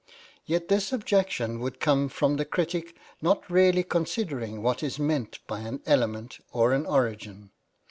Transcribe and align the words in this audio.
Yet 0.47 0.67
this 0.67 0.91
objection 0.91 1.59
would 1.59 1.79
come 1.79 2.09
from 2.09 2.37
the 2.37 2.43
critic 2.45 2.95
not 3.21 3.47
really 3.51 3.83
considering 3.83 4.63
what 4.63 4.81
is 4.81 4.97
meant 4.97 5.37
by 5.45 5.59
an 5.59 5.83
element 5.85 6.39
or 6.51 6.73
an 6.73 6.87
origin. 6.87 7.51